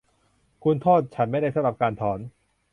[0.63, 2.19] คุณโทษฉันไม่ได้สำหรับการถอน